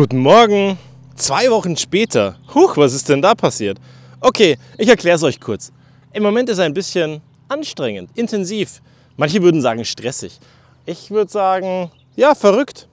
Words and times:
Guten 0.00 0.20
Morgen. 0.20 0.78
Zwei 1.14 1.50
Wochen 1.50 1.76
später. 1.76 2.38
Huch, 2.54 2.78
was 2.78 2.94
ist 2.94 3.10
denn 3.10 3.20
da 3.20 3.34
passiert? 3.34 3.76
Okay, 4.22 4.56
ich 4.78 4.88
erkläre 4.88 5.16
es 5.16 5.22
euch 5.22 5.38
kurz. 5.38 5.72
Im 6.14 6.22
Moment 6.22 6.48
ist 6.48 6.56
es 6.56 6.64
ein 6.64 6.72
bisschen 6.72 7.20
anstrengend, 7.48 8.08
intensiv. 8.14 8.80
Manche 9.18 9.42
würden 9.42 9.60
sagen 9.60 9.84
stressig. 9.84 10.40
Ich 10.86 11.10
würde 11.10 11.30
sagen, 11.30 11.90
ja, 12.16 12.34
verrückt. 12.34 12.88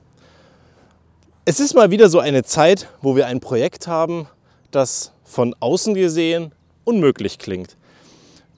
Es 1.46 1.62
ist 1.62 1.76
mal 1.76 1.92
wieder 1.92 2.10
so 2.10 2.20
eine 2.20 2.44
Zeit, 2.44 2.90
wo 3.02 3.16
wir 3.16 3.28
ein 3.28 3.40
Projekt 3.40 3.88
haben, 3.88 4.28
das 4.72 5.14
von 5.24 5.56
außen 5.62 5.94
gesehen 5.94 6.52
unmöglich 6.84 7.40
klingt, 7.40 7.78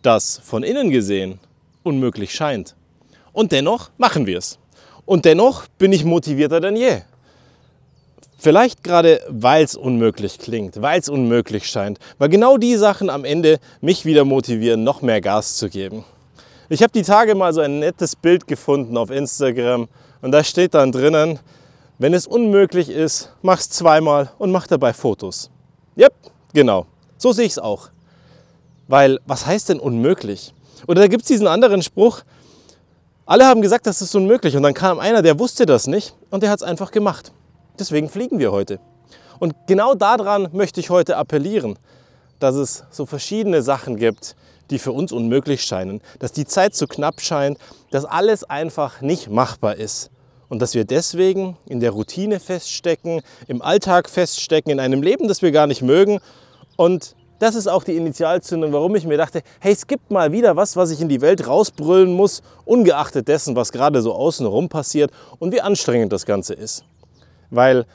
das 0.01 0.41
von 0.43 0.63
innen 0.63 0.89
gesehen 0.89 1.37
unmöglich 1.83 2.33
scheint. 2.33 2.75
Und 3.31 3.51
dennoch 3.51 3.91
machen 3.99 4.25
wir 4.25 4.39
es. 4.39 4.57
Und 5.05 5.25
dennoch 5.25 5.67
bin 5.77 5.93
ich 5.93 6.03
motivierter 6.03 6.59
denn 6.59 6.75
je. 6.75 7.01
Vielleicht 8.41 8.85
gerade, 8.85 9.19
weil 9.27 9.65
es 9.65 9.75
unmöglich 9.75 10.39
klingt, 10.39 10.81
weil 10.81 11.01
es 11.01 11.09
unmöglich 11.09 11.67
scheint, 11.67 11.99
weil 12.19 12.29
genau 12.29 12.57
die 12.57 12.77
Sachen 12.77 13.09
am 13.09 13.25
Ende 13.25 13.59
mich 13.81 14.05
wieder 14.05 14.23
motivieren, 14.23 14.85
noch 14.85 15.01
mehr 15.01 15.19
Gas 15.19 15.57
zu 15.57 15.67
geben. 15.67 16.05
Ich 16.69 16.81
habe 16.81 16.93
die 16.93 17.01
Tage 17.01 17.35
mal 17.35 17.51
so 17.51 17.59
ein 17.59 17.79
nettes 17.79 18.15
Bild 18.15 18.47
gefunden 18.47 18.95
auf 18.95 19.09
Instagram 19.09 19.89
und 20.21 20.31
da 20.31 20.41
steht 20.41 20.73
dann 20.73 20.93
drinnen, 20.93 21.39
wenn 21.97 22.13
es 22.13 22.27
unmöglich 22.27 22.89
ist, 22.89 23.33
mach's 23.41 23.69
zweimal 23.69 24.31
und 24.37 24.51
mach 24.51 24.67
dabei 24.67 24.93
Fotos. 24.93 25.49
Yep, 25.97 26.13
genau. 26.53 26.85
So 27.17 27.33
sehe 27.33 27.45
ich 27.45 27.51
es 27.51 27.59
auch. 27.59 27.89
Weil, 28.87 29.19
was 29.25 29.45
heißt 29.45 29.67
denn 29.67 29.81
unmöglich? 29.81 30.53
Oder 30.87 31.01
da 31.01 31.07
gibt 31.09 31.23
es 31.23 31.27
diesen 31.27 31.47
anderen 31.47 31.81
Spruch, 31.81 32.21
alle 33.25 33.45
haben 33.45 33.61
gesagt, 33.61 33.85
das 33.85 34.01
ist 34.01 34.15
unmöglich 34.15 34.55
und 34.55 34.63
dann 34.63 34.73
kam 34.73 34.97
einer, 34.97 35.21
der 35.21 35.37
wusste 35.39 35.65
das 35.65 35.87
nicht 35.87 36.15
und 36.29 36.41
der 36.41 36.51
hat 36.51 36.59
es 36.59 36.63
einfach 36.63 36.91
gemacht. 36.91 37.33
Deswegen 37.79 38.09
fliegen 38.09 38.39
wir 38.39 38.51
heute. 38.51 38.79
Und 39.39 39.55
genau 39.67 39.95
daran 39.95 40.49
möchte 40.51 40.79
ich 40.79 40.89
heute 40.89 41.15
appellieren, 41.17 41.79
dass 42.39 42.55
es 42.55 42.83
so 42.91 43.05
verschiedene 43.05 43.61
Sachen 43.61 43.95
gibt, 43.95 44.35
die 44.69 44.79
für 44.79 44.91
uns 44.91 45.11
unmöglich 45.11 45.63
scheinen, 45.63 46.01
dass 46.19 46.31
die 46.31 46.45
Zeit 46.45 46.75
zu 46.75 46.87
knapp 46.87 47.21
scheint, 47.21 47.57
dass 47.89 48.05
alles 48.05 48.43
einfach 48.43 49.01
nicht 49.01 49.29
machbar 49.29 49.75
ist 49.75 50.11
und 50.47 50.61
dass 50.61 50.73
wir 50.73 50.85
deswegen 50.85 51.57
in 51.65 51.79
der 51.79 51.91
Routine 51.91 52.39
feststecken, 52.39 53.21
im 53.47 53.61
Alltag 53.61 54.09
feststecken, 54.09 54.71
in 54.71 54.79
einem 54.79 55.01
Leben, 55.01 55.27
das 55.27 55.41
wir 55.41 55.51
gar 55.51 55.67
nicht 55.67 55.81
mögen. 55.81 56.19
Und 56.75 57.15
das 57.39 57.55
ist 57.55 57.67
auch 57.67 57.83
die 57.83 57.95
Initialzündung, 57.95 58.73
warum 58.73 58.95
ich 58.95 59.05
mir 59.05 59.17
dachte, 59.17 59.41
hey, 59.59 59.71
es 59.71 59.87
gibt 59.87 60.11
mal 60.11 60.31
wieder 60.31 60.55
was, 60.55 60.75
was 60.75 60.91
ich 60.91 61.01
in 61.01 61.07
die 61.07 61.21
Welt 61.21 61.47
rausbrüllen 61.47 62.11
muss, 62.11 62.41
ungeachtet 62.65 63.27
dessen, 63.27 63.55
was 63.55 63.71
gerade 63.71 64.01
so 64.01 64.13
außenrum 64.13 64.67
passiert 64.67 65.11
und 65.39 65.53
wie 65.53 65.61
anstrengend 65.61 66.11
das 66.11 66.25
Ganze 66.25 66.53
ist. 66.53 66.83
Weil 67.49 67.85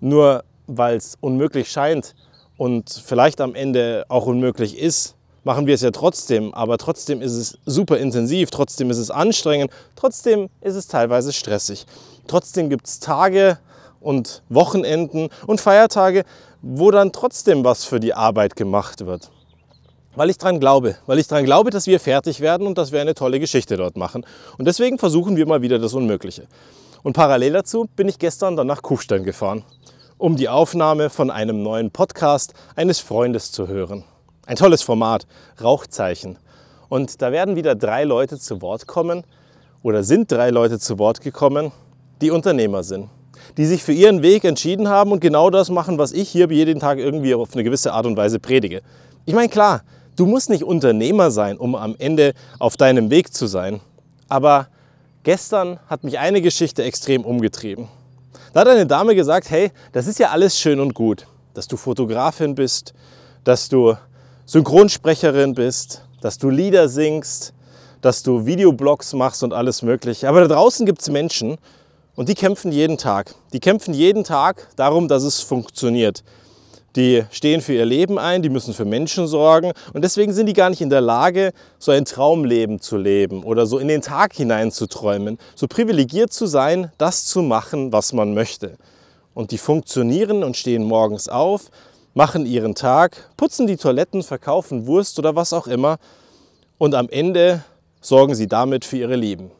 nur 0.00 0.44
weil 0.66 0.96
es 0.96 1.16
unmöglich 1.20 1.70
scheint 1.70 2.14
und 2.56 3.02
vielleicht 3.04 3.40
am 3.40 3.54
Ende 3.54 4.04
auch 4.08 4.26
unmöglich 4.26 4.78
ist, 4.78 5.14
machen 5.44 5.66
wir 5.66 5.74
es 5.74 5.82
ja 5.82 5.90
trotzdem. 5.90 6.54
Aber 6.54 6.78
trotzdem 6.78 7.20
ist 7.20 7.32
es 7.32 7.58
super 7.66 7.98
intensiv, 7.98 8.50
trotzdem 8.50 8.90
ist 8.90 8.98
es 8.98 9.10
anstrengend, 9.10 9.70
trotzdem 9.96 10.48
ist 10.60 10.74
es 10.74 10.86
teilweise 10.86 11.32
stressig. 11.32 11.86
Trotzdem 12.26 12.70
gibt 12.70 12.86
es 12.86 13.00
Tage 13.00 13.58
und 14.00 14.42
Wochenenden 14.48 15.28
und 15.46 15.60
Feiertage, 15.60 16.24
wo 16.62 16.90
dann 16.90 17.12
trotzdem 17.12 17.64
was 17.64 17.84
für 17.84 18.00
die 18.00 18.14
Arbeit 18.14 18.56
gemacht 18.56 19.04
wird. 19.04 19.30
Weil 20.16 20.30
ich 20.30 20.38
daran 20.38 20.60
glaube, 20.60 20.96
weil 21.06 21.18
ich 21.18 21.26
daran 21.26 21.44
glaube, 21.44 21.70
dass 21.70 21.86
wir 21.86 21.98
fertig 21.98 22.40
werden 22.40 22.66
und 22.66 22.78
dass 22.78 22.92
wir 22.92 23.00
eine 23.00 23.14
tolle 23.14 23.40
Geschichte 23.40 23.76
dort 23.76 23.96
machen. 23.96 24.24
Und 24.58 24.66
deswegen 24.66 24.98
versuchen 24.98 25.36
wir 25.36 25.46
mal 25.46 25.60
wieder 25.60 25.78
das 25.78 25.92
Unmögliche. 25.92 26.46
Und 27.04 27.12
parallel 27.12 27.52
dazu 27.52 27.86
bin 27.96 28.08
ich 28.08 28.18
gestern 28.18 28.56
dann 28.56 28.66
nach 28.66 28.80
Kufstein 28.80 29.24
gefahren, 29.24 29.62
um 30.16 30.36
die 30.36 30.48
Aufnahme 30.48 31.10
von 31.10 31.30
einem 31.30 31.62
neuen 31.62 31.90
Podcast 31.90 32.54
eines 32.76 32.98
Freundes 32.98 33.52
zu 33.52 33.68
hören. 33.68 34.04
Ein 34.46 34.56
tolles 34.56 34.80
Format, 34.80 35.26
Rauchzeichen. 35.62 36.38
Und 36.88 37.20
da 37.20 37.30
werden 37.30 37.56
wieder 37.56 37.74
drei 37.74 38.04
Leute 38.04 38.38
zu 38.38 38.62
Wort 38.62 38.86
kommen 38.86 39.22
oder 39.82 40.02
sind 40.02 40.32
drei 40.32 40.48
Leute 40.48 40.78
zu 40.78 40.98
Wort 40.98 41.20
gekommen, 41.20 41.72
die 42.22 42.30
Unternehmer 42.30 42.82
sind, 42.82 43.10
die 43.58 43.66
sich 43.66 43.84
für 43.84 43.92
ihren 43.92 44.22
Weg 44.22 44.44
entschieden 44.44 44.88
haben 44.88 45.12
und 45.12 45.20
genau 45.20 45.50
das 45.50 45.68
machen, 45.68 45.98
was 45.98 46.10
ich 46.10 46.30
hier 46.30 46.50
jeden 46.50 46.80
Tag 46.80 46.96
irgendwie 46.98 47.34
auf 47.34 47.52
eine 47.52 47.64
gewisse 47.64 47.92
Art 47.92 48.06
und 48.06 48.16
Weise 48.16 48.40
predige. 48.40 48.80
Ich 49.26 49.34
meine, 49.34 49.50
klar, 49.50 49.82
du 50.16 50.24
musst 50.24 50.48
nicht 50.48 50.64
Unternehmer 50.64 51.30
sein, 51.30 51.58
um 51.58 51.74
am 51.74 51.96
Ende 51.98 52.32
auf 52.58 52.78
deinem 52.78 53.10
Weg 53.10 53.34
zu 53.34 53.46
sein. 53.46 53.80
Aber 54.30 54.68
Gestern 55.24 55.80
hat 55.86 56.04
mich 56.04 56.18
eine 56.18 56.42
Geschichte 56.42 56.84
extrem 56.84 57.24
umgetrieben. 57.24 57.88
Da 58.52 58.60
hat 58.60 58.68
eine 58.68 58.86
Dame 58.86 59.14
gesagt, 59.14 59.48
hey, 59.50 59.72
das 59.92 60.06
ist 60.06 60.18
ja 60.18 60.28
alles 60.28 60.58
schön 60.58 60.78
und 60.80 60.92
gut, 60.92 61.26
dass 61.54 61.66
du 61.66 61.78
Fotografin 61.78 62.54
bist, 62.54 62.92
dass 63.42 63.70
du 63.70 63.96
Synchronsprecherin 64.44 65.54
bist, 65.54 66.02
dass 66.20 66.36
du 66.36 66.50
Lieder 66.50 66.90
singst, 66.90 67.54
dass 68.02 68.22
du 68.22 68.44
Videoblogs 68.44 69.14
machst 69.14 69.42
und 69.42 69.54
alles 69.54 69.80
Mögliche. 69.80 70.28
Aber 70.28 70.42
da 70.42 70.54
draußen 70.54 70.84
gibt 70.84 71.00
es 71.00 71.08
Menschen 71.08 71.56
und 72.16 72.28
die 72.28 72.34
kämpfen 72.34 72.70
jeden 72.70 72.98
Tag. 72.98 73.34
Die 73.54 73.60
kämpfen 73.60 73.94
jeden 73.94 74.24
Tag 74.24 74.68
darum, 74.76 75.08
dass 75.08 75.22
es 75.22 75.40
funktioniert. 75.40 76.22
Die 76.96 77.24
stehen 77.32 77.60
für 77.60 77.72
ihr 77.72 77.84
Leben 77.84 78.18
ein, 78.18 78.42
die 78.42 78.48
müssen 78.48 78.72
für 78.72 78.84
Menschen 78.84 79.26
sorgen 79.26 79.72
und 79.92 80.02
deswegen 80.02 80.32
sind 80.32 80.46
die 80.46 80.52
gar 80.52 80.70
nicht 80.70 80.80
in 80.80 80.90
der 80.90 81.00
Lage, 81.00 81.52
so 81.78 81.90
ein 81.90 82.04
Traumleben 82.04 82.80
zu 82.80 82.96
leben 82.96 83.42
oder 83.42 83.66
so 83.66 83.78
in 83.78 83.88
den 83.88 84.00
Tag 84.00 84.34
hinein 84.34 84.70
zu 84.70 84.86
träumen, 84.86 85.38
so 85.56 85.66
privilegiert 85.66 86.32
zu 86.32 86.46
sein, 86.46 86.92
das 86.96 87.24
zu 87.24 87.42
machen, 87.42 87.92
was 87.92 88.12
man 88.12 88.32
möchte. 88.32 88.78
Und 89.34 89.50
die 89.50 89.58
funktionieren 89.58 90.44
und 90.44 90.56
stehen 90.56 90.84
morgens 90.84 91.28
auf, 91.28 91.70
machen 92.14 92.46
ihren 92.46 92.76
Tag, 92.76 93.30
putzen 93.36 93.66
die 93.66 93.76
Toiletten, 93.76 94.22
verkaufen 94.22 94.86
Wurst 94.86 95.18
oder 95.18 95.34
was 95.34 95.52
auch 95.52 95.66
immer 95.66 95.98
und 96.78 96.94
am 96.94 97.08
Ende 97.08 97.64
sorgen 98.00 98.36
sie 98.36 98.46
damit 98.46 98.84
für 98.84 98.98
ihre 98.98 99.16
Lieben. 99.16 99.50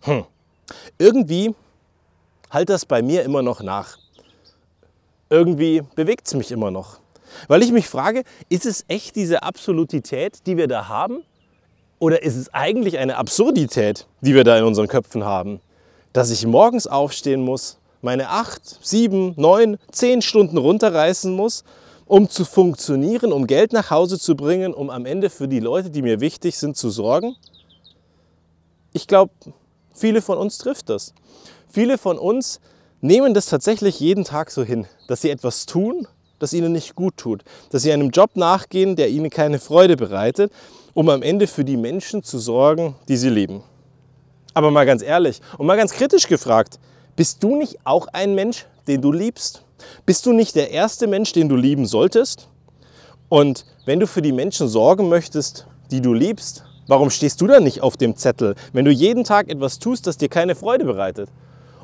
Hm. 0.00 0.24
Irgendwie 0.98 1.54
halt 2.50 2.70
das 2.70 2.84
bei 2.86 3.02
mir 3.02 3.22
immer 3.22 3.42
noch 3.42 3.62
nach 3.62 3.98
irgendwie 5.34 5.82
bewegt 5.94 6.26
es 6.26 6.34
mich 6.34 6.52
immer 6.52 6.70
noch. 6.70 6.98
Weil 7.48 7.62
ich 7.62 7.72
mich 7.72 7.88
frage, 7.88 8.22
ist 8.48 8.66
es 8.66 8.84
echt 8.88 9.16
diese 9.16 9.42
Absolutität, 9.42 10.46
die 10.46 10.56
wir 10.56 10.68
da 10.68 10.88
haben? 10.88 11.24
Oder 11.98 12.22
ist 12.22 12.36
es 12.36 12.52
eigentlich 12.52 12.98
eine 12.98 13.16
Absurdität, 13.16 14.06
die 14.20 14.34
wir 14.34 14.44
da 14.44 14.58
in 14.58 14.64
unseren 14.64 14.88
Köpfen 14.88 15.24
haben? 15.24 15.60
Dass 16.12 16.30
ich 16.30 16.46
morgens 16.46 16.86
aufstehen 16.86 17.42
muss, 17.42 17.78
meine 18.02 18.28
acht, 18.28 18.62
sieben, 18.82 19.34
neun, 19.36 19.78
zehn 19.90 20.22
Stunden 20.22 20.58
runterreißen 20.58 21.34
muss, 21.34 21.64
um 22.06 22.28
zu 22.28 22.44
funktionieren, 22.44 23.32
um 23.32 23.46
Geld 23.46 23.72
nach 23.72 23.90
Hause 23.90 24.18
zu 24.18 24.36
bringen, 24.36 24.74
um 24.74 24.90
am 24.90 25.06
Ende 25.06 25.30
für 25.30 25.48
die 25.48 25.60
Leute, 25.60 25.90
die 25.90 26.02
mir 26.02 26.20
wichtig 26.20 26.58
sind, 26.58 26.76
zu 26.76 26.90
sorgen? 26.90 27.34
Ich 28.92 29.08
glaube, 29.08 29.32
viele 29.92 30.20
von 30.22 30.38
uns 30.38 30.58
trifft 30.58 30.90
das. 30.90 31.14
Viele 31.68 31.98
von 31.98 32.18
uns 32.18 32.60
nehmen 33.04 33.34
das 33.34 33.46
tatsächlich 33.46 34.00
jeden 34.00 34.24
Tag 34.24 34.50
so 34.50 34.64
hin, 34.64 34.86
dass 35.08 35.20
sie 35.20 35.28
etwas 35.28 35.66
tun, 35.66 36.08
das 36.38 36.54
ihnen 36.54 36.72
nicht 36.72 36.94
gut 36.94 37.18
tut, 37.18 37.44
dass 37.70 37.82
sie 37.82 37.92
einem 37.92 38.08
Job 38.08 38.30
nachgehen, 38.34 38.96
der 38.96 39.10
ihnen 39.10 39.28
keine 39.28 39.58
Freude 39.58 39.96
bereitet, 39.96 40.50
um 40.94 41.10
am 41.10 41.20
Ende 41.20 41.46
für 41.46 41.66
die 41.66 41.76
Menschen 41.76 42.22
zu 42.22 42.38
sorgen, 42.38 42.96
die 43.08 43.18
sie 43.18 43.28
lieben. 43.28 43.62
Aber 44.54 44.70
mal 44.70 44.86
ganz 44.86 45.02
ehrlich 45.02 45.42
und 45.58 45.66
mal 45.66 45.76
ganz 45.76 45.92
kritisch 45.92 46.28
gefragt, 46.28 46.78
bist 47.14 47.42
du 47.42 47.56
nicht 47.56 47.76
auch 47.84 48.06
ein 48.14 48.34
Mensch, 48.34 48.64
den 48.88 49.02
du 49.02 49.12
liebst? 49.12 49.62
Bist 50.06 50.24
du 50.24 50.32
nicht 50.32 50.54
der 50.54 50.70
erste 50.70 51.06
Mensch, 51.06 51.32
den 51.32 51.50
du 51.50 51.56
lieben 51.56 51.84
solltest? 51.84 52.48
Und 53.28 53.66
wenn 53.84 54.00
du 54.00 54.06
für 54.06 54.22
die 54.22 54.32
Menschen 54.32 54.66
sorgen 54.66 55.10
möchtest, 55.10 55.66
die 55.90 56.00
du 56.00 56.14
liebst, 56.14 56.64
warum 56.86 57.10
stehst 57.10 57.42
du 57.42 57.48
dann 57.48 57.64
nicht 57.64 57.82
auf 57.82 57.98
dem 57.98 58.16
Zettel, 58.16 58.54
wenn 58.72 58.86
du 58.86 58.90
jeden 58.90 59.24
Tag 59.24 59.50
etwas 59.50 59.78
tust, 59.78 60.06
das 60.06 60.16
dir 60.16 60.30
keine 60.30 60.54
Freude 60.54 60.86
bereitet? 60.86 61.28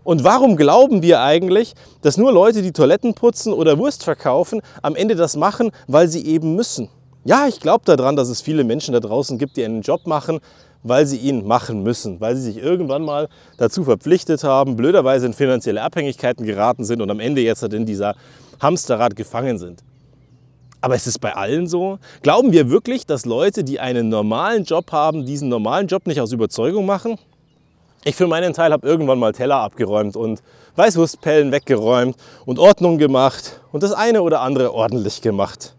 Und 0.02 0.24
warum 0.24 0.56
glauben 0.56 1.02
wir 1.02 1.20
eigentlich, 1.20 1.74
dass 2.02 2.16
nur 2.16 2.32
Leute, 2.32 2.62
die 2.62 2.72
Toiletten 2.72 3.14
putzen 3.14 3.52
oder 3.52 3.78
Wurst 3.78 4.04
verkaufen, 4.04 4.62
am 4.82 4.96
Ende 4.96 5.14
das 5.14 5.36
machen, 5.36 5.70
weil 5.86 6.08
sie 6.08 6.26
eben 6.26 6.54
müssen? 6.56 6.88
Ja, 7.24 7.46
ich 7.46 7.60
glaube 7.60 7.84
daran, 7.84 8.16
dass 8.16 8.28
es 8.28 8.40
viele 8.40 8.64
Menschen 8.64 8.94
da 8.94 9.00
draußen 9.00 9.36
gibt, 9.36 9.56
die 9.56 9.64
einen 9.64 9.82
Job 9.82 10.06
machen, 10.06 10.40
weil 10.82 11.04
sie 11.04 11.18
ihn 11.18 11.46
machen 11.46 11.82
müssen, 11.82 12.20
weil 12.20 12.34
sie 12.34 12.42
sich 12.42 12.56
irgendwann 12.56 13.02
mal 13.02 13.28
dazu 13.58 13.84
verpflichtet 13.84 14.42
haben, 14.44 14.76
blöderweise 14.76 15.26
in 15.26 15.34
finanzielle 15.34 15.82
Abhängigkeiten 15.82 16.46
geraten 16.46 16.84
sind 16.84 17.02
und 17.02 17.10
am 17.10 17.20
Ende 17.20 17.42
jetzt 17.42 17.60
halt 17.60 17.74
in 17.74 17.84
dieser 17.84 18.14
Hamsterrad 18.60 19.16
gefangen 19.16 19.58
sind. 19.58 19.82
Aber 20.80 20.94
ist 20.94 21.06
es 21.06 21.18
bei 21.18 21.34
allen 21.34 21.66
so? 21.66 21.98
Glauben 22.22 22.52
wir 22.52 22.70
wirklich, 22.70 23.04
dass 23.04 23.26
Leute, 23.26 23.64
die 23.64 23.80
einen 23.80 24.08
normalen 24.08 24.64
Job 24.64 24.92
haben, 24.92 25.26
diesen 25.26 25.50
normalen 25.50 25.88
Job 25.88 26.06
nicht 26.06 26.22
aus 26.22 26.32
Überzeugung 26.32 26.86
machen? 26.86 27.18
Ich 28.02 28.16
für 28.16 28.26
meinen 28.26 28.54
Teil 28.54 28.72
habe 28.72 28.88
irgendwann 28.88 29.18
mal 29.18 29.32
Teller 29.32 29.56
abgeräumt 29.56 30.16
und 30.16 30.42
Weißwurstpellen 30.76 31.52
weggeräumt 31.52 32.16
und 32.46 32.58
Ordnung 32.58 32.96
gemacht 32.96 33.60
und 33.72 33.82
das 33.82 33.92
eine 33.92 34.22
oder 34.22 34.40
andere 34.40 34.72
ordentlich 34.72 35.20
gemacht. 35.20 35.76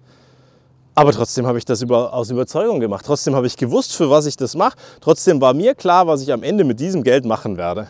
Aber 0.94 1.13
trotzdem 1.13 1.47
habe 1.47 1.57
ich 1.57 1.65
das 1.65 1.81
über, 1.81 2.13
aus 2.13 2.29
Überzeugung 2.29 2.79
gemacht. 2.79 3.06
Trotzdem 3.07 3.35
habe 3.35 3.47
ich 3.47 3.57
gewusst, 3.57 3.95
für 3.95 4.12
was 4.12 4.27
ich 4.27 4.38
das 4.38 4.56
mache. 4.56 4.77
Trotzdem 5.00 5.41
war 5.41 5.56
mir 5.56 5.73
klar, 5.73 6.06
was 6.06 6.21
ich 6.21 6.31
am 6.31 6.44
Ende 6.44 6.63
mit 6.63 6.79
diesem 6.79 7.01
Geld 7.01 7.25
machen 7.25 7.57
werde. 7.57 7.88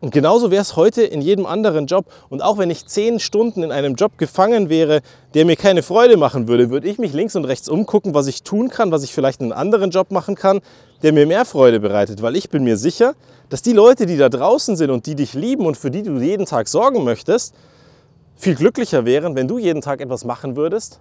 Und 0.00 0.12
genauso 0.12 0.52
wäre 0.52 0.62
es 0.62 0.76
heute 0.76 1.02
in 1.02 1.20
jedem 1.20 1.44
anderen 1.44 1.86
Job. 1.86 2.06
Und 2.28 2.40
auch 2.40 2.56
wenn 2.56 2.70
ich 2.70 2.86
zehn 2.86 3.18
Stunden 3.18 3.64
in 3.64 3.72
einem 3.72 3.96
Job 3.96 4.16
gefangen 4.16 4.68
wäre, 4.68 5.00
der 5.34 5.44
mir 5.44 5.56
keine 5.56 5.82
Freude 5.82 6.16
machen 6.16 6.46
würde, 6.46 6.70
würde 6.70 6.88
ich 6.88 6.98
mich 6.98 7.12
links 7.12 7.34
und 7.34 7.44
rechts 7.44 7.68
umgucken, 7.68 8.14
was 8.14 8.28
ich 8.28 8.44
tun 8.44 8.68
kann, 8.68 8.92
was 8.92 9.02
ich 9.02 9.12
vielleicht 9.12 9.40
in 9.40 9.50
einem 9.50 9.60
anderen 9.60 9.90
Job 9.90 10.12
machen 10.12 10.36
kann, 10.36 10.60
der 11.02 11.12
mir 11.12 11.26
mehr 11.26 11.44
Freude 11.44 11.80
bereitet. 11.80 12.22
Weil 12.22 12.36
ich 12.36 12.48
bin 12.48 12.62
mir 12.62 12.76
sicher, 12.76 13.14
dass 13.48 13.60
die 13.60 13.72
Leute, 13.72 14.06
die 14.06 14.16
da 14.16 14.28
draußen 14.28 14.76
sind 14.76 14.90
und 14.90 15.06
die 15.06 15.16
dich 15.16 15.34
lieben 15.34 15.66
und 15.66 15.76
für 15.76 15.90
die 15.90 16.04
du 16.04 16.20
jeden 16.20 16.46
Tag 16.46 16.68
sorgen 16.68 17.02
möchtest, 17.02 17.54
viel 18.36 18.54
glücklicher 18.54 19.04
wären, 19.04 19.34
wenn 19.34 19.48
du 19.48 19.58
jeden 19.58 19.82
Tag 19.82 20.00
etwas 20.00 20.24
machen 20.24 20.54
würdest, 20.54 21.00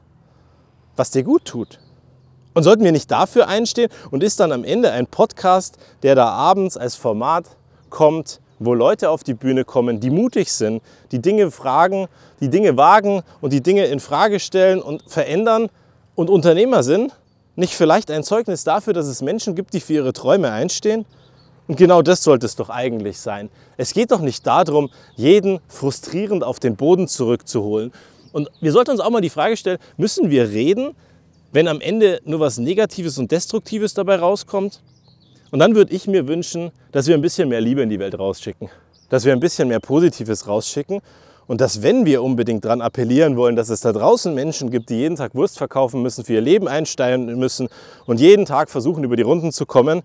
was 0.95 1.11
dir 1.11 1.21
gut 1.21 1.45
tut. 1.45 1.79
Und 2.55 2.63
sollten 2.63 2.83
wir 2.83 2.91
nicht 2.91 3.11
dafür 3.11 3.47
einstehen 3.47 3.91
und 4.09 4.23
ist 4.23 4.39
dann 4.39 4.51
am 4.51 4.63
Ende 4.63 4.91
ein 4.91 5.05
Podcast, 5.05 5.77
der 6.01 6.15
da 6.15 6.29
abends 6.29 6.77
als 6.77 6.95
Format 6.95 7.45
kommt, 7.91 8.41
wo 8.59 8.73
Leute 8.73 9.09
auf 9.09 9.23
die 9.23 9.33
Bühne 9.33 9.65
kommen, 9.65 9.99
die 9.99 10.09
mutig 10.09 10.51
sind, 10.51 10.81
die 11.11 11.21
Dinge 11.21 11.51
fragen, 11.51 12.07
die 12.39 12.49
Dinge 12.49 12.77
wagen 12.77 13.21
und 13.41 13.53
die 13.53 13.61
Dinge 13.61 13.85
in 13.85 13.99
Frage 13.99 14.39
stellen 14.39 14.81
und 14.81 15.03
verändern 15.07 15.69
und 16.15 16.29
Unternehmer 16.29 16.83
sind, 16.83 17.13
nicht 17.55 17.73
vielleicht 17.73 18.11
ein 18.11 18.23
Zeugnis 18.23 18.63
dafür, 18.63 18.93
dass 18.93 19.07
es 19.07 19.21
Menschen 19.21 19.55
gibt, 19.55 19.73
die 19.73 19.79
für 19.79 19.93
ihre 19.93 20.13
Träume 20.13 20.51
einstehen? 20.51 21.05
Und 21.67 21.77
genau 21.77 22.01
das 22.01 22.23
sollte 22.23 22.45
es 22.45 22.55
doch 22.55 22.69
eigentlich 22.69 23.19
sein. 23.19 23.49
Es 23.75 23.93
geht 23.93 24.11
doch 24.11 24.21
nicht 24.21 24.47
darum, 24.47 24.89
jeden 25.15 25.59
frustrierend 25.67 26.43
auf 26.43 26.59
den 26.59 26.75
Boden 26.75 27.07
zurückzuholen. 27.07 27.91
Und 28.31 28.49
wir 28.61 28.71
sollten 28.71 28.91
uns 28.91 28.99
auch 28.99 29.09
mal 29.09 29.21
die 29.21 29.29
Frage 29.29 29.57
stellen, 29.57 29.79
müssen 29.97 30.29
wir 30.29 30.49
reden, 30.49 30.95
wenn 31.51 31.67
am 31.67 31.81
Ende 31.81 32.21
nur 32.23 32.39
was 32.39 32.57
Negatives 32.57 33.17
und 33.17 33.31
Destruktives 33.31 33.93
dabei 33.93 34.17
rauskommt? 34.17 34.81
Und 35.51 35.59
dann 35.59 35.75
würde 35.75 35.93
ich 35.93 36.07
mir 36.07 36.27
wünschen, 36.27 36.71
dass 36.91 37.07
wir 37.07 37.15
ein 37.15 37.21
bisschen 37.21 37.49
mehr 37.49 37.61
Liebe 37.61 37.81
in 37.81 37.89
die 37.89 37.99
Welt 37.99 38.17
rausschicken. 38.17 38.69
Dass 39.09 39.25
wir 39.25 39.33
ein 39.33 39.39
bisschen 39.39 39.67
mehr 39.67 39.79
Positives 39.79 40.47
rausschicken. 40.47 41.01
Und 41.47 41.61
dass, 41.61 41.81
wenn 41.81 42.05
wir 42.05 42.23
unbedingt 42.23 42.65
daran 42.65 42.81
appellieren 42.81 43.37
wollen, 43.37 43.55
dass 43.55 43.69
es 43.69 43.79
da 43.79 43.93
draußen 43.93 44.33
Menschen 44.33 44.69
gibt, 44.69 44.89
die 44.89 44.95
jeden 44.95 45.15
Tag 45.15 45.33
Wurst 45.33 45.57
verkaufen 45.57 46.01
müssen, 46.01 46.25
für 46.25 46.33
ihr 46.33 46.41
Leben 46.41 46.67
einsteigen 46.67 47.39
müssen 47.39 47.69
und 48.05 48.19
jeden 48.19 48.45
Tag 48.45 48.69
versuchen, 48.69 49.05
über 49.05 49.15
die 49.15 49.21
Runden 49.21 49.53
zu 49.53 49.65
kommen, 49.65 50.01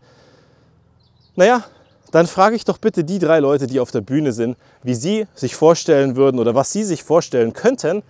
naja, 1.34 1.64
dann 2.12 2.26
frage 2.28 2.54
ich 2.54 2.64
doch 2.64 2.78
bitte 2.78 3.02
die 3.02 3.18
drei 3.18 3.40
Leute, 3.40 3.66
die 3.66 3.80
auf 3.80 3.90
der 3.90 4.02
Bühne 4.02 4.32
sind, 4.32 4.56
wie 4.84 4.94
sie 4.94 5.26
sich 5.34 5.56
vorstellen 5.56 6.14
würden 6.14 6.38
oder 6.38 6.54
was 6.54 6.70
sie 6.70 6.84
sich 6.84 7.02
vorstellen 7.02 7.54
könnten, 7.54 8.02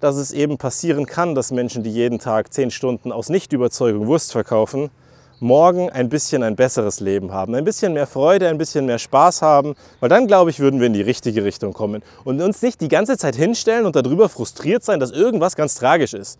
dass 0.00 0.16
es 0.16 0.32
eben 0.32 0.58
passieren 0.58 1.06
kann, 1.06 1.34
dass 1.34 1.52
Menschen, 1.52 1.84
die 1.84 1.92
jeden 1.92 2.18
Tag 2.18 2.52
zehn 2.52 2.70
Stunden 2.70 3.12
aus 3.12 3.28
Nichtüberzeugung 3.28 4.06
Wurst 4.08 4.32
verkaufen, 4.32 4.90
morgen 5.40 5.90
ein 5.90 6.08
bisschen 6.08 6.42
ein 6.42 6.54
besseres 6.54 7.00
Leben 7.00 7.32
haben, 7.32 7.54
ein 7.54 7.64
bisschen 7.64 7.94
mehr 7.94 8.06
Freude, 8.06 8.48
ein 8.48 8.58
bisschen 8.58 8.86
mehr 8.86 8.98
Spaß 8.98 9.42
haben, 9.42 9.74
weil 9.98 10.08
dann 10.08 10.26
glaube 10.26 10.50
ich, 10.50 10.60
würden 10.60 10.80
wir 10.80 10.86
in 10.86 10.92
die 10.92 11.02
richtige 11.02 11.44
Richtung 11.44 11.72
kommen 11.72 12.02
und 12.24 12.40
uns 12.40 12.62
nicht 12.62 12.80
die 12.80 12.88
ganze 12.88 13.16
Zeit 13.16 13.36
hinstellen 13.36 13.86
und 13.86 13.96
darüber 13.96 14.28
frustriert 14.28 14.84
sein, 14.84 15.00
dass 15.00 15.10
irgendwas 15.10 15.56
ganz 15.56 15.74
tragisch 15.74 16.14
ist. 16.14 16.38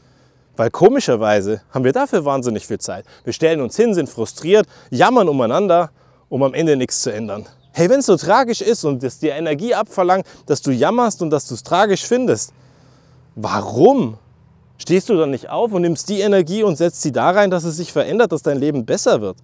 Weil 0.56 0.70
komischerweise 0.70 1.62
haben 1.70 1.84
wir 1.84 1.92
dafür 1.92 2.24
wahnsinnig 2.24 2.66
viel 2.66 2.78
Zeit. 2.78 3.06
Wir 3.24 3.32
stellen 3.32 3.60
uns 3.60 3.76
hin, 3.76 3.94
sind 3.94 4.08
frustriert, 4.08 4.66
jammern 4.90 5.28
umeinander, 5.28 5.90
um 6.28 6.42
am 6.42 6.52
Ende 6.52 6.76
nichts 6.76 7.02
zu 7.02 7.10
ändern. 7.10 7.46
Hey, 7.72 7.88
wenn 7.88 8.00
es 8.00 8.06
so 8.06 8.16
tragisch 8.16 8.60
ist 8.60 8.84
und 8.84 9.02
es 9.02 9.20
dir 9.20 9.34
Energie 9.34 9.74
abverlangt, 9.74 10.26
dass 10.46 10.60
du 10.60 10.70
jammerst 10.70 11.22
und 11.22 11.30
dass 11.30 11.46
du 11.46 11.54
es 11.54 11.62
tragisch 11.62 12.04
findest, 12.04 12.52
warum 13.36 14.18
Stehst 14.80 15.10
du 15.10 15.16
dann 15.18 15.30
nicht 15.30 15.50
auf 15.50 15.74
und 15.74 15.82
nimmst 15.82 16.08
die 16.08 16.20
Energie 16.20 16.62
und 16.62 16.76
setzt 16.76 17.02
sie 17.02 17.12
da 17.12 17.32
rein, 17.32 17.50
dass 17.50 17.64
es 17.64 17.76
sich 17.76 17.92
verändert, 17.92 18.32
dass 18.32 18.40
dein 18.40 18.58
Leben 18.58 18.86
besser 18.86 19.20
wird? 19.20 19.36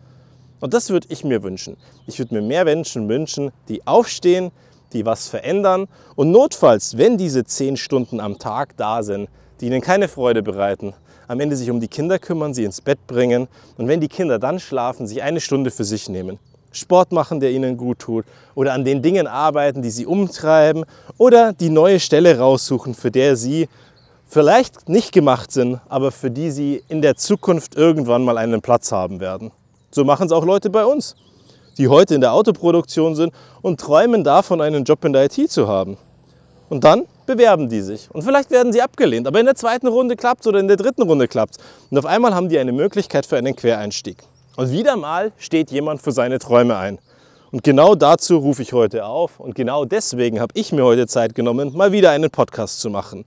Und 0.61 0.73
das 0.73 0.89
würde 0.89 1.09
ich 1.11 1.25
mir 1.25 1.43
wünschen. 1.43 1.77
Ich 2.07 2.19
würde 2.19 2.35
mir 2.35 2.41
mehr 2.41 2.65
Menschen 2.65 3.07
wünschen, 3.07 3.53
die 3.69 3.87
aufstehen, 3.87 4.51
die 4.95 5.05
was 5.05 5.29
verändern 5.29 5.89
und 6.15 6.31
notfalls, 6.31 6.97
wenn 6.97 7.19
diese 7.19 7.45
zehn 7.45 7.77
Stunden 7.77 8.19
am 8.19 8.39
Tag 8.39 8.79
da 8.79 9.03
sind, 9.03 9.29
die 9.61 9.67
ihnen 9.67 9.83
keine 9.83 10.09
Freude 10.09 10.43
bereiten, 10.43 10.95
am 11.29 11.39
Ende 11.39 11.55
sich 11.55 11.71
um 11.71 11.81
die 11.81 11.89
Kinder 11.89 12.19
kümmern, 12.19 12.55
sie 12.55 12.65
ins 12.65 12.81
Bett 12.81 13.07
bringen 13.07 13.47
und 13.77 13.89
wenn 13.89 14.01
die 14.01 14.09
Kinder 14.09 14.39
dann 14.39 14.59
schlafen, 14.59 15.07
sich 15.07 15.23
eine 15.23 15.43
Stunde 15.43 15.71
für 15.71 15.85
sich 15.85 16.09
nehmen. 16.09 16.39
Sport 16.73 17.13
machen, 17.13 17.41
der 17.41 17.51
ihnen 17.51 17.77
gut 17.77 17.99
tut 17.99 18.25
oder 18.55 18.73
an 18.73 18.85
den 18.85 19.03
Dingen 19.03 19.27
arbeiten, 19.27 19.83
die 19.83 19.91
sie 19.91 20.07
umtreiben 20.07 20.87
oder 21.19 21.53
die 21.53 21.71
neue 21.71 22.01
Stelle 22.01 22.39
raussuchen, 22.39 22.95
für 22.95 23.11
der 23.11 23.37
sie 23.37 23.69
vielleicht 24.27 24.89
nicht 24.89 25.13
gemacht 25.13 25.53
sind, 25.53 25.81
aber 25.89 26.11
für 26.11 26.31
die 26.31 26.51
sie 26.51 26.83
in 26.89 27.01
der 27.01 27.17
Zukunft 27.17 27.77
irgendwann 27.77 28.25
mal 28.25 28.39
einen 28.39 28.61
Platz 28.61 28.93
haben 28.93 29.21
werden. 29.21 29.53
So 29.91 30.05
machen 30.05 30.27
es 30.27 30.33
auch 30.33 30.45
Leute 30.45 30.69
bei 30.69 30.85
uns, 30.85 31.15
die 31.79 31.89
heute 31.89 32.15
in 32.15 32.21
der 32.21 32.33
Autoproduktion 32.33 33.15
sind 33.15 33.33
und 33.63 33.81
träumen 33.81 34.25
davon, 34.25 34.61
einen 34.61 34.85
Job 34.85 35.05
in 35.05 35.13
der 35.13 35.25
IT 35.25 35.51
zu 35.51 35.69
haben. 35.69 35.97
Und 36.69 36.83
dann 36.83 37.05
bewerben 37.27 37.69
die 37.69 37.81
sich. 37.81 38.09
Und 38.13 38.23
vielleicht 38.23 38.51
werden 38.51 38.73
sie 38.73 38.83
abgelehnt, 38.83 39.27
aber 39.27 39.39
in 39.39 39.47
der 39.47 39.55
zweiten 39.55 39.87
Runde 39.87 40.17
klappt 40.17 40.41
es 40.41 40.47
oder 40.49 40.59
in 40.59 40.69
der 40.69 40.77
dritten 40.77 41.03
Runde 41.03 41.29
klappt 41.29 41.57
es. 41.57 41.65
Und 41.91 41.99
auf 41.99 42.07
einmal 42.07 42.35
haben 42.35 42.49
die 42.49 42.59
eine 42.59 42.73
Möglichkeit 42.73 43.25
für 43.25 43.37
einen 43.37 43.55
Quereinstieg. 43.55 44.19
Und 44.57 44.73
wieder 44.73 44.97
mal 44.97 45.33
steht 45.39 45.71
jemand 45.71 46.03
für 46.03 46.13
seine 46.13 46.39
Träume 46.39 46.77
ein. 46.77 46.99
Und 47.53 47.63
genau 47.63 47.95
dazu 47.95 48.39
rufe 48.39 48.63
ich 48.63 48.73
heute 48.73 49.05
auf 49.05 49.39
und 49.39 49.55
genau 49.55 49.85
deswegen 49.85 50.41
habe 50.41 50.53
ich 50.55 50.73
mir 50.73 50.85
heute 50.85 51.07
Zeit 51.07 51.35
genommen, 51.35 51.73
mal 51.77 51.93
wieder 51.93 52.11
einen 52.11 52.31
Podcast 52.31 52.81
zu 52.81 52.91
machen 52.91 53.25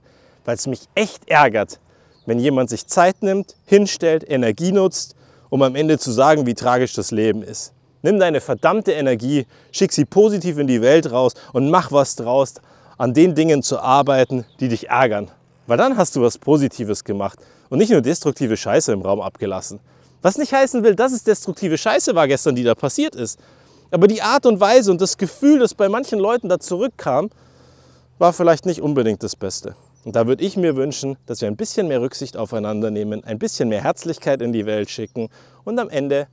weil 0.50 0.56
es 0.56 0.66
mich 0.66 0.88
echt 0.96 1.30
ärgert, 1.30 1.78
wenn 2.26 2.40
jemand 2.40 2.70
sich 2.70 2.84
Zeit 2.88 3.22
nimmt, 3.22 3.54
hinstellt, 3.66 4.28
Energie 4.28 4.72
nutzt, 4.72 5.14
um 5.48 5.62
am 5.62 5.76
Ende 5.76 5.96
zu 5.96 6.10
sagen, 6.10 6.44
wie 6.44 6.54
tragisch 6.54 6.92
das 6.92 7.12
Leben 7.12 7.44
ist. 7.44 7.72
Nimm 8.02 8.18
deine 8.18 8.40
verdammte 8.40 8.90
Energie, 8.90 9.46
schick 9.70 9.92
sie 9.92 10.04
positiv 10.04 10.58
in 10.58 10.66
die 10.66 10.82
Welt 10.82 11.12
raus 11.12 11.34
und 11.52 11.70
mach 11.70 11.92
was 11.92 12.16
draus, 12.16 12.54
an 12.98 13.14
den 13.14 13.36
Dingen 13.36 13.62
zu 13.62 13.78
arbeiten, 13.78 14.44
die 14.58 14.66
dich 14.66 14.88
ärgern. 14.88 15.30
Weil 15.68 15.78
dann 15.78 15.96
hast 15.96 16.16
du 16.16 16.22
was 16.22 16.36
Positives 16.36 17.04
gemacht 17.04 17.38
und 17.68 17.78
nicht 17.78 17.92
nur 17.92 18.00
destruktive 18.00 18.56
Scheiße 18.56 18.92
im 18.92 19.02
Raum 19.02 19.20
abgelassen. 19.20 19.78
Was 20.20 20.36
nicht 20.36 20.52
heißen 20.52 20.82
will, 20.82 20.96
dass 20.96 21.12
es 21.12 21.22
destruktive 21.22 21.78
Scheiße 21.78 22.16
war 22.16 22.26
gestern, 22.26 22.56
die 22.56 22.64
da 22.64 22.74
passiert 22.74 23.14
ist. 23.14 23.38
Aber 23.92 24.08
die 24.08 24.20
Art 24.20 24.46
und 24.46 24.58
Weise 24.58 24.90
und 24.90 25.00
das 25.00 25.16
Gefühl, 25.16 25.60
das 25.60 25.74
bei 25.74 25.88
manchen 25.88 26.18
Leuten 26.18 26.48
da 26.48 26.58
zurückkam, 26.58 27.30
war 28.20 28.32
vielleicht 28.32 28.66
nicht 28.66 28.82
unbedingt 28.82 29.22
das 29.22 29.34
Beste. 29.34 29.76
Und 30.04 30.16
da 30.16 30.26
würde 30.26 30.44
ich 30.44 30.56
mir 30.56 30.76
wünschen, 30.76 31.16
dass 31.26 31.40
wir 31.40 31.48
ein 31.48 31.56
bisschen 31.56 31.88
mehr 31.88 32.00
Rücksicht 32.00 32.36
aufeinander 32.36 32.90
nehmen, 32.90 33.22
ein 33.24 33.38
bisschen 33.38 33.68
mehr 33.68 33.82
Herzlichkeit 33.82 34.40
in 34.40 34.52
die 34.52 34.64
Welt 34.64 34.90
schicken 34.90 35.28
und 35.64 35.78
am 35.78 35.90
Ende 35.90 36.26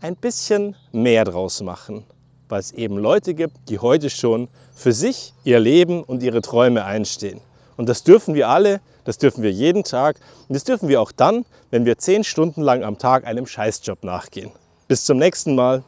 ein 0.00 0.16
bisschen 0.16 0.74
mehr 0.92 1.24
draus 1.24 1.62
machen. 1.62 2.04
Weil 2.48 2.60
es 2.60 2.72
eben 2.72 2.96
Leute 2.96 3.34
gibt, 3.34 3.68
die 3.68 3.78
heute 3.78 4.08
schon 4.08 4.48
für 4.74 4.92
sich, 4.92 5.34
ihr 5.44 5.60
Leben 5.60 6.02
und 6.02 6.22
ihre 6.22 6.40
Träume 6.40 6.84
einstehen. 6.84 7.40
Und 7.76 7.88
das 7.88 8.02
dürfen 8.02 8.34
wir 8.34 8.48
alle, 8.48 8.80
das 9.04 9.18
dürfen 9.18 9.42
wir 9.42 9.52
jeden 9.52 9.84
Tag 9.84 10.16
und 10.48 10.54
das 10.54 10.64
dürfen 10.64 10.88
wir 10.88 11.00
auch 11.00 11.12
dann, 11.12 11.44
wenn 11.70 11.84
wir 11.84 11.98
zehn 11.98 12.24
Stunden 12.24 12.62
lang 12.62 12.82
am 12.82 12.98
Tag 12.98 13.26
einem 13.26 13.46
Scheißjob 13.46 14.02
nachgehen. 14.02 14.50
Bis 14.88 15.04
zum 15.04 15.18
nächsten 15.18 15.54
Mal. 15.54 15.84